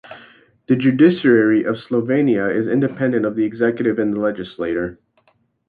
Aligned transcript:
The 0.67 0.75
judiciary 0.75 1.63
of 1.63 1.75
Slovenia 1.75 2.49
is 2.49 2.67
independent 2.67 3.23
of 3.23 3.35
the 3.35 3.43
executive 3.45 3.99
and 3.99 4.11
the 4.15 4.19
legislature. 4.19 4.97